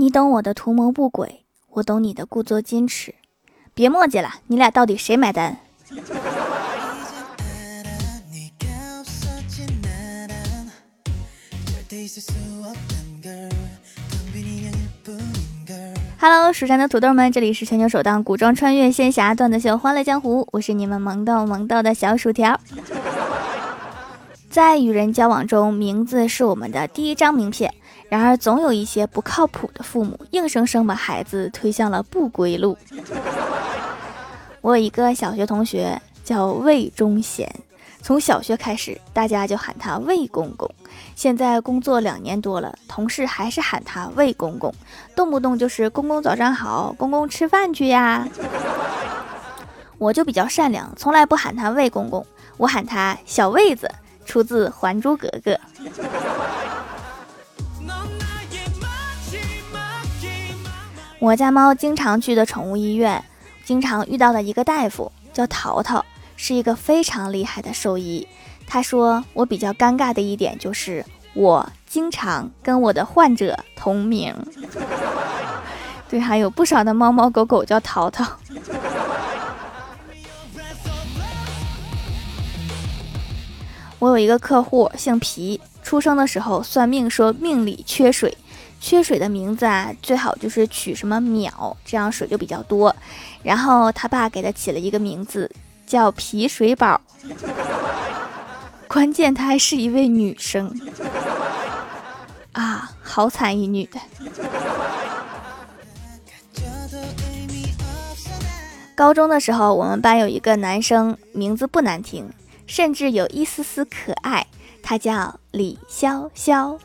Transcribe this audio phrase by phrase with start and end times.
[0.00, 3.16] 你懂我的图谋不轨，我懂你的故作矜持。
[3.74, 5.56] 别墨迹了，你俩到底谁买单
[16.20, 22.60] ？Hello，蜀山的土豆们，这里是全球首档古装穿越仙侠段子秀《欢乐江湖》，我是你们萌逗萌逗的小薯条。
[24.50, 27.72] 在与人交往中，名字是我们的第一张名片。
[28.08, 32.76] 然而，总有一些不靠谱的父母，硬生生把孩子推向了不归路。
[34.62, 37.46] 我有一个小学同学叫魏忠贤，
[38.00, 40.68] 从小学开始，大家就喊他魏公公。
[41.14, 44.72] 现在工作两年多了，同事还是喊他魏公公，
[45.14, 48.26] 动不动就是公公早上好，公公吃饭去呀。
[49.98, 52.24] 我就比较善良，从来不喊他魏公公，
[52.56, 53.90] 我喊他小魏子，
[54.28, 55.52] 出自《还珠格格》。
[61.18, 63.24] 我家猫经常去的宠物医院，
[63.64, 66.04] 经常遇到的一个大夫叫淘淘，
[66.36, 68.28] 是一个非常厉害的兽医。
[68.66, 71.02] 他说我比较尴尬的一点就是，
[71.32, 74.36] 我经常跟我的患者同名。
[76.08, 78.24] 对，还有不少的猫猫狗狗叫淘淘。
[83.98, 88.36] 我有一个客户姓皮，出生的时候算命说命里缺水，
[88.80, 92.94] 缺水的名字啊最好就是取什么淼，这样水就比较多。
[93.42, 95.50] 然后他爸给他起了一个名字
[95.86, 97.00] 叫皮水宝。
[98.86, 100.74] 关键她还是一位女生
[102.52, 104.00] 啊，好惨一女的。
[108.94, 112.30] 高中的时候，我们班有一个男生，名字不难听，
[112.68, 114.46] 甚至有一丝丝可爱，
[114.82, 116.78] 他叫李潇潇。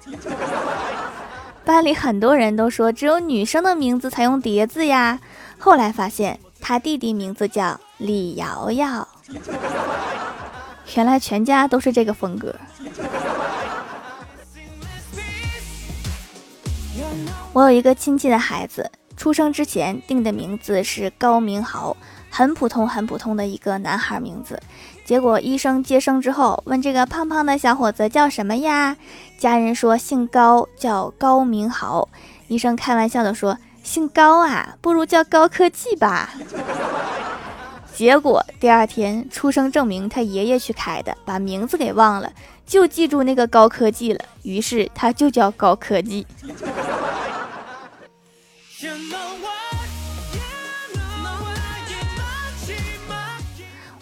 [1.63, 5.19] 班里很多人都说，只有女生的名字才用叠字呀。
[5.59, 9.07] 后来发现，他弟弟名字叫李瑶瑶。
[10.95, 12.55] 原来全家都是这个风格。
[17.51, 21.95] 我有一个亲戚的孩子，出生之前定的名字是高明豪，
[22.35, 24.59] 很普通很普通的一个男孩名字。
[25.05, 28.97] 结果医生接生之后，问这个胖胖的小伙子叫什么呀？
[29.37, 32.09] 家人说姓高，叫高明豪。
[32.47, 36.33] 医生开玩笑的说：“姓高啊，不如叫高科技吧。
[37.93, 42.33] ”结果第二天出生证明他爷爷去开的，把名字给忘了，
[42.65, 44.25] 就记住那个高科技了。
[44.41, 46.25] 于是他就叫高科技。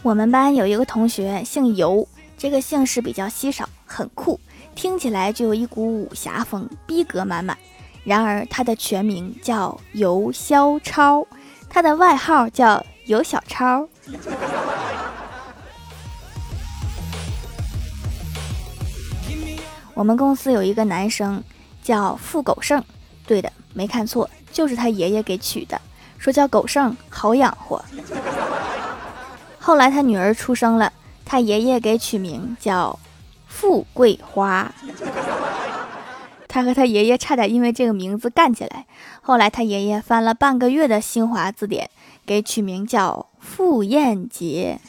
[0.03, 2.07] 我们班有一个同学姓尤，
[2.37, 4.39] 这个姓氏比较稀少，很酷，
[4.75, 7.57] 听起来就有一股武侠风，逼格满满。
[8.03, 11.27] 然而他的全名叫尤肖超，
[11.69, 12.85] 他的外号叫。
[13.07, 13.89] 尤小超。
[19.93, 21.43] 我们公司有一个男生
[21.83, 22.81] 叫付狗剩，
[23.25, 25.81] 对的，没看错，就是他爷爷给取的，
[26.17, 27.83] 说叫狗剩好养活。
[29.63, 30.91] 后来他女儿出生了，
[31.23, 32.97] 他爷爷给取名叫
[33.47, 34.73] 富贵花。
[36.47, 38.87] 他和他爷爷差点因为这个名字干起来。
[39.21, 41.91] 后来他爷爷翻了半个月的新华字典，
[42.25, 44.79] 给取名叫傅艳杰。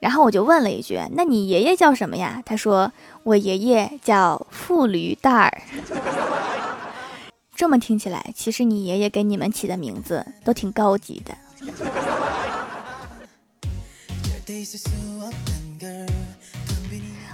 [0.00, 2.92] 然后我就问了一句：“那你爷爷叫什么呀？”他说
[3.22, 5.62] ：“我爷爷叫傅驴蛋儿。”
[7.54, 11.34] 这么听起来，其实你爷爷给你们起的名字都挺高级的。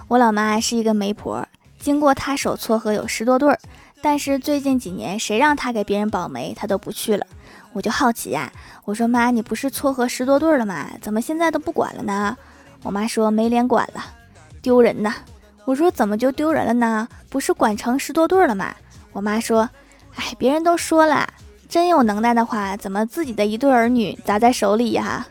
[0.08, 1.46] 我老妈是一个媒婆。
[1.78, 3.58] 经过她手撮合有十多对儿，
[4.02, 7.24] 但是最近几年谁让她给别人保媒，她都不去了。
[7.72, 8.52] 我就好奇呀，
[8.84, 10.90] 我说妈，你不是撮合十多对儿了吗？
[11.00, 12.36] 怎么现在都不管了呢？
[12.82, 14.04] 我妈说没脸管了，
[14.60, 15.14] 丢人呐。
[15.64, 17.06] 我说怎么就丢人了呢？
[17.28, 18.74] 不是管成十多对儿了吗？
[19.12, 19.68] 我妈说，
[20.16, 21.28] 哎，别人都说了，
[21.68, 25.26] 真有能耐的话，怎么自己的一对儿女砸在手里呀？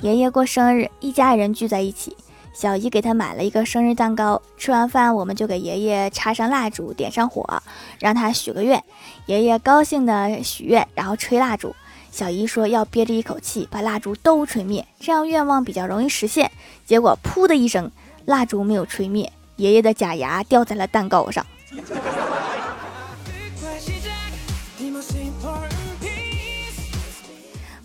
[0.00, 2.16] 爷爷过生日，一家人聚在一起。
[2.54, 4.40] 小姨给他买了一个生日蛋糕。
[4.56, 7.62] 吃完饭，我们就给爷爷插上蜡烛，点上火，
[7.98, 8.82] 让他许个愿。
[9.26, 11.74] 爷爷高兴的许愿，然后吹蜡烛。
[12.10, 16.50] 小姨说要憋着一口气，把蜡烛都吹灭，这样愿望比较容易实现。
[16.86, 17.90] 结果噗的一声，
[18.24, 21.46] 蜡烛没有吹灭，爷爷的假牙掉在了蛋糕上。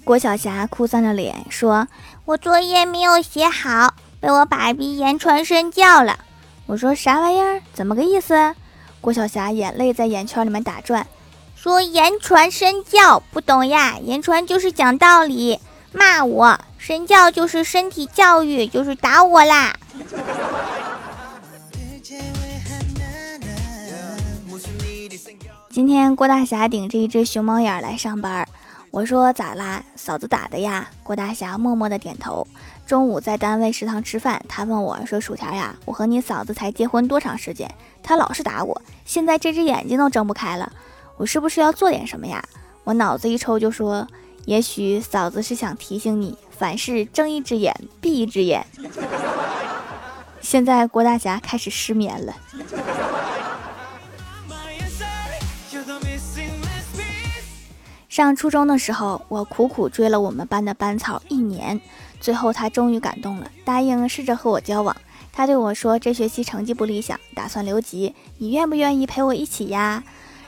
[0.07, 1.85] 郭晓霞哭丧着脸说
[2.23, 6.17] ：“我作业没有写好，被我爸比言传身教了。
[6.65, 7.61] 我说啥玩意儿？
[7.73, 8.55] 怎么个意思？
[9.01, 11.05] 郭晓霞眼泪在眼圈里面打转，
[11.57, 13.97] 说言传身教不懂呀？
[14.01, 15.59] 言传就是讲道理，
[15.91, 19.75] 骂我；身教就是身体教育，就是打我啦。
[25.69, 28.46] 今天郭大侠顶着一只熊猫眼来上班，
[28.97, 29.83] 我说咋啦？
[29.95, 30.89] 嫂子打的呀？
[31.03, 32.47] 郭大侠默默的点头。
[32.87, 37.69] 中午在单位食堂吃饭，他问我说：“薯条呀，我和你嫂子才结婚多长时间？
[38.01, 40.73] 她老是打我，现在这只眼睛都睁不开了，
[41.15, 42.43] 我是不是要做点什么呀？”
[42.85, 44.07] 我脑子一抽就说
[44.45, 48.65] ：“也许嫂子是想提醒你，凡事睁一只眼闭一只眼。”
[50.41, 52.35] 现在郭大侠开始失眠了。
[58.17, 61.79] 上初中的时候，我苦苦追了我们班的班草一年。
[62.19, 64.97] 最后，他终于感动了，答应试着和我交往。
[65.31, 70.03] 他对我说：“这学期成绩不理想，打算留级，你愿不愿意陪我一起呀？”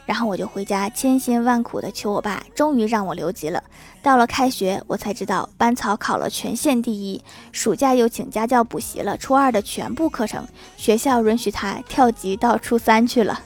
[0.07, 3.63] 然后我就回家千辛万苦的求我爸，终于让我留级了。
[4.01, 10.43] 到了开学，我才知道班草考了全县第一，暑假又请家教补习了初二的全部课程，
[10.75, 13.39] 学校允许他跳级到初三去了。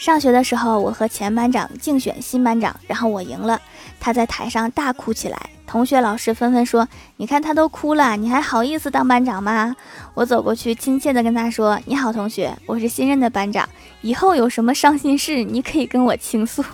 [0.00, 3.60] 上学的时候，我和前班长竞选新班长，然后我赢了，
[4.00, 5.38] 他在台上大哭起来。
[5.66, 6.88] 同学、老师纷纷说
[7.18, 9.76] ：“你看他都哭了，你还好意思当班长吗？”
[10.14, 13.68] 我走过去，亲切地跟他说：“你好，同学，我是新任的班长，
[14.00, 16.64] 以后有什么伤心事，你可以跟我倾诉。”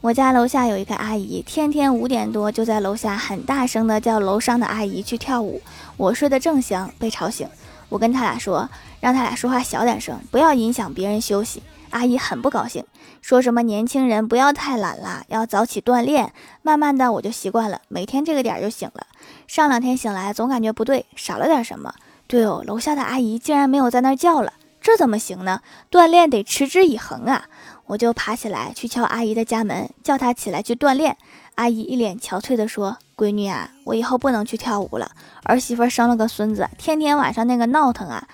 [0.00, 5.60] 我家楼下有一个阿姨，天天五点多就在楼下很大声的叫楼上的阿姨去跳舞。
[5.96, 7.48] 我睡得正香，被吵醒。
[7.88, 8.68] 我跟他俩说，
[9.00, 11.64] 让他俩说话小点声，不要影响别人休息。
[11.90, 12.84] 阿姨很不高兴，
[13.20, 16.32] 说什么年轻人不要太懒了，要早起锻炼。
[16.62, 19.04] 慢慢的我就习惯了，每天这个点就醒了。
[19.48, 21.92] 上两天醒来总感觉不对，少了点什么。
[22.28, 25.62] 对哦，楼下的阿姨竟然没有在那儿叫了，这怎么行呢？
[25.90, 27.46] 锻炼得持之以恒啊！
[27.88, 31.16] 我就爬起来去敲阿姨的家门，叫她起来去锻炼。
[31.56, 35.10] 阿姨一脸憔悴地说：“闺女啊，我以后不能去跳舞了，
[35.42, 38.28] 儿媳妇生了个孙子，天天晚上那个闹腾啊。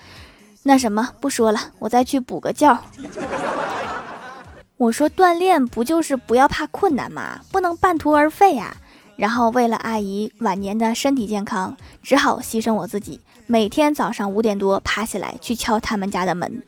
[0.63, 2.77] 那什么，不说了，我再去补个觉。
[4.77, 7.39] ”我说：“锻炼不就是不要怕困难吗？
[7.49, 8.75] 不能半途而废呀。”
[9.15, 16.61] 然后为了阿姨晚年的身体健康，只好牺牲我自己，每天早上五点多爬起来去敲他们家的门。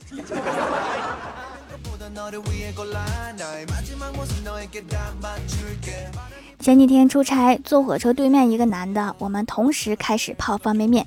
[6.59, 11.06] 前几天出差，坐火车对面一个男的，我们同时开始泡方便面。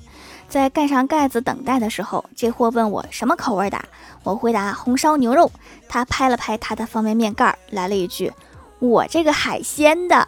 [0.49, 3.79] 在盖上盖子等待的时候，这货问我什么口味的，
[4.23, 5.51] 我回答红烧牛肉。
[5.89, 8.33] 他拍了拍他的方便面盖，来了一句
[8.81, 10.27] ：“我这个海鲜的。”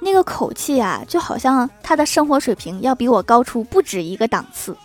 [0.00, 4.76] 那个口气啊，就好像他的生活水平要比我高出不止一个档次。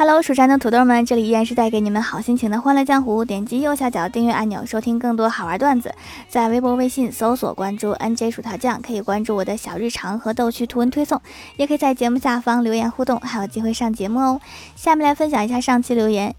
[0.00, 3.22] Hello，蜀山的土豆们，这里依然是带给你们好心情的欢乐江湖。
[3.22, 5.94] 点击右下角订阅按钮，收听更多好玩段子。
[6.26, 11.20] 在微博、微信搜索关注 NJ 薯条酱，可以关注我的小日常和逗趣图文推送，
[11.58, 14.40] 也可以在节目下方留言互动，还有机会上节目哦。
[14.74, 16.34] 下面来分享一下上期留言。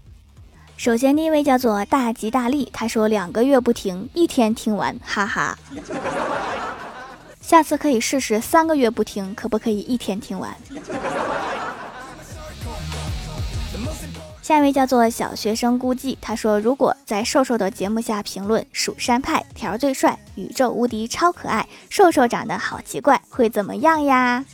[0.76, 5.56] 首先第一位叫做大吉大利，他说两个月不听，一天听完，哈哈。
[7.40, 10.52] 下次可以试试三个月不听，可不可以一天听完？
[14.42, 24.44] 下一位叫做小学生估计，他说：“如果在瘦瘦的节目下评论‘蜀山派条最帅，宇宙无敌超可爱，瘦瘦长得好奇怪’，会怎么样呀？”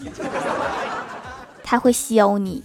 [1.64, 2.62] 他会削你。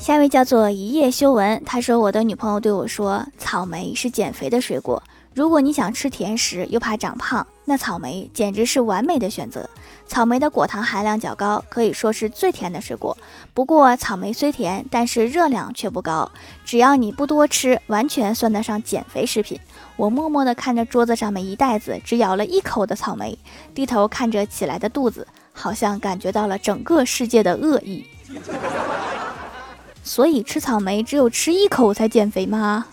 [0.00, 5.02] 下一位叫做一夜修文，他说：“我的女朋友对我说，草莓是减肥的水果。”
[5.34, 9.68] 如果你想吃甜食又怕长胖，那草莓简直是完美的选择。
[10.08, 13.16] 草莓的果糖含量较高，可以说是最甜的水果。
[13.54, 16.28] 不过草莓虽甜，但是热量却不高，
[16.64, 19.60] 只要你不多吃，完全算得上减肥食品。
[19.96, 23.38] 我默默地看着桌子上面一袋子只咬了一口的草莓，
[23.74, 28.04] 低头看着起来的肚子，好像感觉到了整个世界的恶意。
[30.02, 32.86] 所以吃草莓只有吃一口才减肥吗？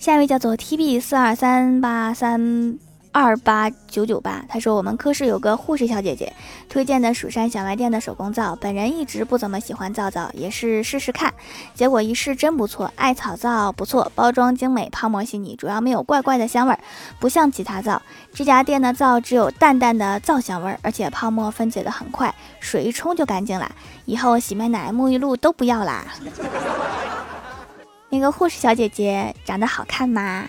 [0.00, 2.78] 下一位叫做 T B 四二三八三
[3.12, 6.32] 二八九九八，他说我们科室有个护士小姐姐
[6.70, 11.34] 推荐的蜀山小卖店的手工皂，本人一直不怎么喜欢皂皂，也是试试看，
[11.74, 16.80] 结果一试真不错，艾草皂不错，包装精美，泡沫细腻，主要没有怪怪的香味儿，
[17.18, 18.00] 不像其他皂。
[18.32, 23.70] 这家店的皂只有淡淡的皂香味儿，而且泡沫分解的很快，水一冲就干净了。
[24.06, 26.06] 以后洗面奶、沐浴露都不要啦。
[28.10, 30.48] 那个护士小姐姐长得好看吗？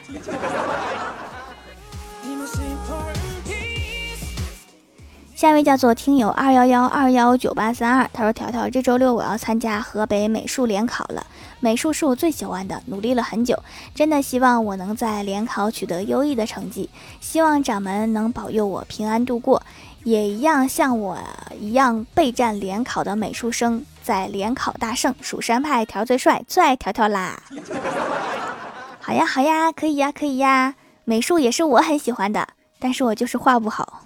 [5.36, 11.26] 下一位叫做听友二幺幺二幺九八三二，他说：“条条，这周六我要参加河北美术联考了。
[11.60, 13.58] 美术是我最喜欢的，努力了很久，
[13.96, 16.90] 真的希望我能在联考取得优异的成绩。
[17.20, 19.64] 希望掌门能保佑我平安度过，
[20.04, 21.18] 也一样像我
[21.60, 25.14] 一样备战联考的美术生，在联考大胜。
[25.22, 27.42] 蜀山派条最帅，最爱条条啦！
[29.00, 30.76] 好呀，好呀，可以呀，可以呀。
[31.04, 32.48] 美术也是我很喜欢的，
[32.80, 34.04] 但是我就是画不好。”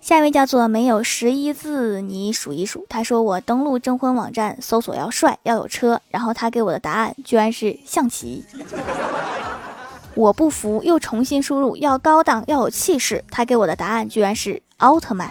[0.00, 2.86] 下一位叫做没有十一字，你数一数。
[2.88, 8.42] 他说我登录征婚网站搜索要帅要有车，然后他给我的答案居然是象棋。
[10.14, 15.30] 我不服，又重新输入要高档要有气势，他给我的答案居然是奥特曼。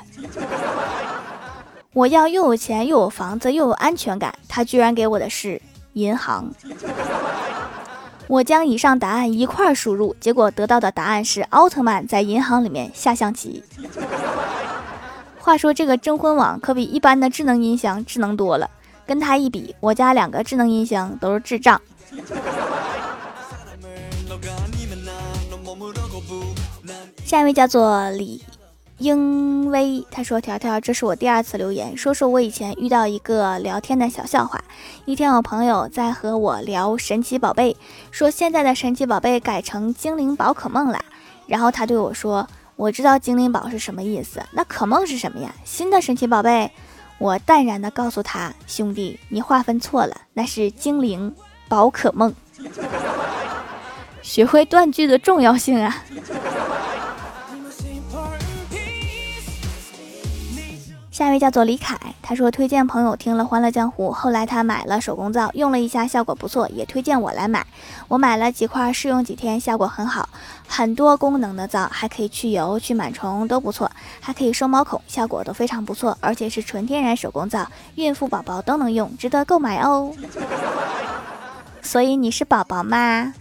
[1.94, 5.62] 我要又有钱又有房子又有安全感，他居然给我的是
[5.94, 6.54] 银行。
[8.27, 13.63] 我将以上答案一块输入，结果得到的答案是奥特曼在银行里面下象棋。
[15.39, 18.70] 话说这个征婚网可比一般的智能音箱智能多了，
[19.06, 21.82] 跟它一比，我家两个智能音箱都是智障。
[27.24, 28.44] 下一位叫做李
[28.98, 34.63] 因为，他说：“条条，这是我第二次留言，说说我以前遇到一个聊天的小笑话。
[35.06, 37.77] 一天，我朋友在和我聊神奇宝贝，
[38.12, 41.00] 说现在的神奇宝贝改成精灵宝可梦了，
[41.46, 45.51] 然后他对我说。”我知道精灵宝是什么意思，那可梦是什么呀？
[45.66, 46.72] 新的神奇宝贝，
[47.18, 51.34] 我淡然的告诉他：“兄弟，你划分错了，那是精灵
[51.68, 52.36] 宝可梦。
[54.22, 56.04] ”学会断句的重要性啊！
[61.18, 67.66] 下一位叫做李凯，他说推荐朋友听了《欢乐江湖》，后来他买了手工皂，用了一下，效果不错，也推荐我来买。
[68.08, 70.30] 我买了几块，试用几天，效果很好。
[70.68, 80.14] 很多功能的皂，还可以去油、去螨虫，都不错，还可以收毛孔，效果都非常不错，而且是纯天然手工皂，孕妇宝宝都能用，值得购买哦。
[81.82, 83.34] 所以你是宝宝吗？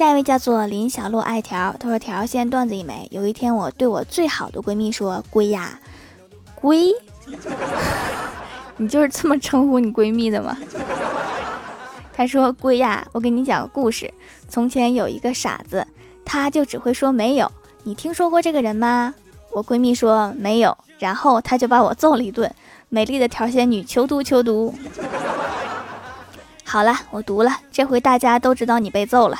[0.00, 3.06] 下一位叫做林小璐爱条，他说：“条线段子一枚。
[3.10, 5.78] 有一天，我对我最好的闺蜜说：‘龟呀，
[6.54, 6.86] 龟，
[8.78, 10.56] 你就是这么称呼你闺蜜的吗？’
[12.16, 14.10] 她说：‘龟呀，我给你讲个故事。
[14.48, 15.86] 从前有一个傻子，
[16.24, 17.52] 他就只会说没有。
[17.82, 19.14] 你听说过这个人吗？’
[19.52, 22.50] 我闺蜜说没有，然后他就把我揍了一顿。
[22.88, 24.74] 美丽的条仙女，求读求读。
[26.64, 29.38] 好了，我读了，这回大家都知道你被揍了。”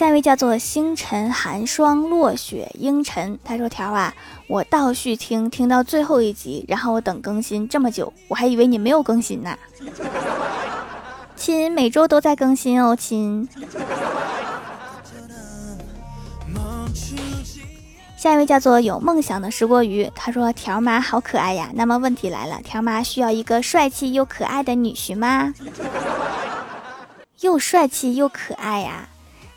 [0.00, 4.14] 下一位叫做星辰寒霜落雪阴沉，他说：“条啊，
[4.46, 9.54] 我倒序听听到最后一集，然后我等更新这么久，我还以为你没有更新呢。
[11.36, 13.46] 亲，每周都在更新哦，亲。
[18.16, 25.52] ”下一位叫做有梦想的石锅鱼，他说：“条妈好可爱呀。”那么问题来了，条妈需要一个帅气又可爱的女婿吗？
[27.40, 29.09] 又帅气又可爱呀？